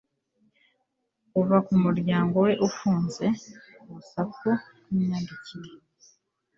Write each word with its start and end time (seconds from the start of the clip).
Kuva 1.31 1.57
kumuryango 1.65 2.35
we 2.45 2.51
ufunze 2.67 3.25
urusaku 3.89 4.47
rwimyandikire 4.81 5.71